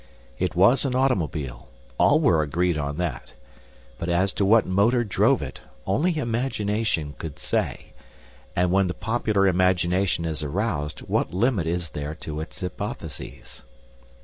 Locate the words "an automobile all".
0.83-2.19